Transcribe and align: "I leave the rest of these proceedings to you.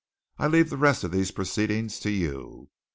"I 0.39 0.47
leave 0.47 0.71
the 0.71 0.77
rest 0.77 1.03
of 1.03 1.11
these 1.11 1.29
proceedings 1.29 1.99
to 1.99 2.09
you. 2.09 2.71